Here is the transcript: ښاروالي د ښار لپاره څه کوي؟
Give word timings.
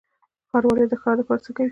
ښاروالي 0.49 0.85
د 0.91 0.95
ښار 1.01 1.15
لپاره 1.21 1.41
څه 1.45 1.51
کوي؟ 1.55 1.69